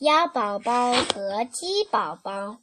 [0.00, 2.58] 鸭宝宝和鸡宝宝。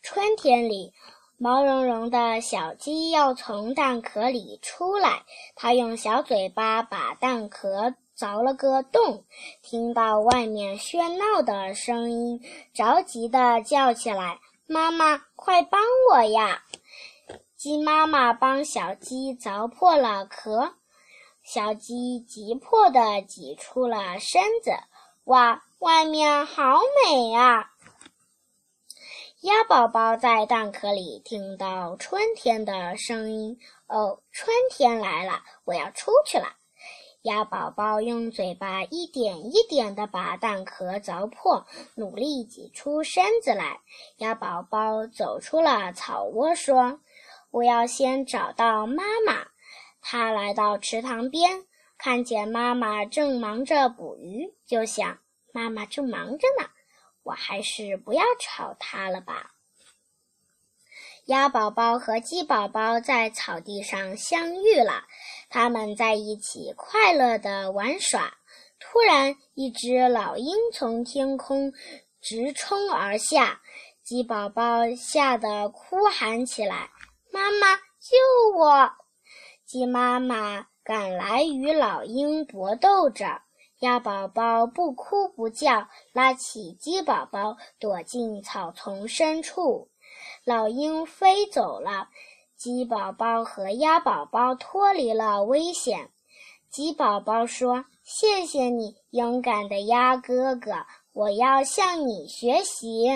[0.00, 0.92] 春天里，
[1.36, 5.24] 毛茸茸的小鸡要从蛋壳里出来，
[5.56, 9.24] 它用小嘴巴把蛋壳凿了个洞，
[9.60, 12.40] 听到外面喧闹的声音，
[12.72, 14.38] 着急地叫起来
[14.68, 15.82] ：“妈妈，快帮
[16.12, 16.62] 我呀！”
[17.58, 20.74] 鸡妈妈帮小鸡凿破了壳，
[21.42, 24.70] 小鸡急迫地挤出了身子。
[25.24, 25.64] 哇！
[25.78, 27.70] 外面好美啊！
[29.42, 33.58] 鸭宝宝在蛋壳里听到春天的声音。
[33.86, 36.46] 哦，春天来了，我要出去了。
[37.22, 43.80] 鸭宝宝用嘴巴一点一点地把蛋壳凿破，努力挤出身子来。
[44.16, 47.00] 鸭宝宝走出了草窝，说
[47.52, 49.46] ：“我要先找到妈妈。”
[50.00, 51.66] 他来到池塘边，
[51.98, 55.18] 看见妈妈正忙着捕鱼，就想。
[55.56, 56.68] 妈妈正忙着呢，
[57.22, 59.52] 我还是不要吵她了吧。
[61.28, 65.04] 鸭宝宝和鸡宝宝在草地上相遇了，
[65.48, 68.36] 他们在一起快乐地玩耍。
[68.78, 71.72] 突然，一只老鹰从天空
[72.20, 73.62] 直冲而下，
[74.02, 76.90] 鸡宝宝吓得哭喊起来
[77.32, 78.92] ：“妈妈，救我！”
[79.64, 83.40] 鸡妈妈赶来与老鹰搏斗着。
[83.80, 89.90] 鸭宝宝不哭不叫，拉起鸡宝宝躲进草丛深处。
[90.44, 92.08] 老鹰飞走了，
[92.56, 96.10] 鸡宝宝和鸭宝宝脱离了危险。
[96.70, 100.72] 鸡宝宝说：“谢谢你，勇敢的鸭哥哥，
[101.12, 103.08] 我要向你学习。”